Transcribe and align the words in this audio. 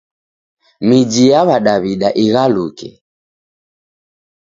Miji 0.87 1.23
ya 1.33 1.41
w'adaw'ida 1.47 2.09
ighaluke. 2.23 2.89